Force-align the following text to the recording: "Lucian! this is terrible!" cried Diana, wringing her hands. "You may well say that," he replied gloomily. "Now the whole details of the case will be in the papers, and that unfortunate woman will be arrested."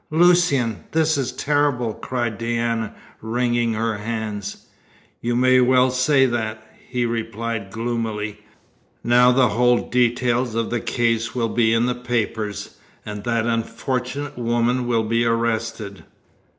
"Lucian! 0.09 0.83
this 0.93 1.15
is 1.15 1.31
terrible!" 1.31 1.93
cried 1.93 2.39
Diana, 2.39 2.95
wringing 3.21 3.73
her 3.73 3.99
hands. 3.99 4.65
"You 5.21 5.35
may 5.35 5.59
well 5.61 5.91
say 5.91 6.25
that," 6.25 6.65
he 6.89 7.05
replied 7.05 7.69
gloomily. 7.69 8.39
"Now 9.03 9.31
the 9.31 9.49
whole 9.49 9.87
details 9.91 10.55
of 10.55 10.71
the 10.71 10.79
case 10.81 11.35
will 11.35 11.49
be 11.49 11.71
in 11.71 11.85
the 11.85 11.93
papers, 11.93 12.77
and 13.05 13.23
that 13.25 13.45
unfortunate 13.45 14.39
woman 14.39 14.87
will 14.87 15.03
be 15.03 15.23
arrested." 15.23 16.03